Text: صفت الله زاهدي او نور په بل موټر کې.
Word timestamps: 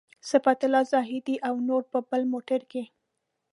صفت 0.31 0.59
الله 0.65 0.83
زاهدي 0.93 1.35
او 1.47 1.55
نور 1.69 1.83
په 1.91 1.99
بل 2.09 2.21
موټر 2.33 2.61
کې. 2.71 2.83